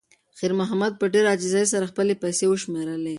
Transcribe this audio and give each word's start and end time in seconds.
خیر 0.37 0.51
محمد 0.59 0.93
په 0.99 1.05
ډېرې 1.13 1.29
عاجزۍ 1.31 1.65
سره 1.73 1.89
خپلې 1.91 2.13
پیسې 2.23 2.45
وشمېرلې. 2.47 3.09